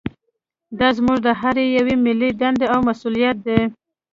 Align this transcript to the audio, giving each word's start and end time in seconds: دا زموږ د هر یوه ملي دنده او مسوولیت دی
دا 0.79 0.87
زموږ 0.97 1.17
د 1.25 1.27
هر 1.41 1.55
یوه 1.77 1.95
ملي 2.05 2.31
دنده 2.39 2.65
او 2.73 2.79
مسوولیت 2.87 3.37
دی 3.45 3.59